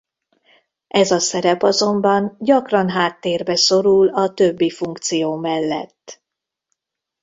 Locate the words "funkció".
4.69-5.35